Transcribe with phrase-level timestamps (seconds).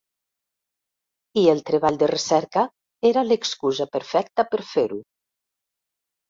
[1.41, 2.63] I el Treball de Recerca
[3.11, 4.99] era l'excusa perfecta per fer-ho.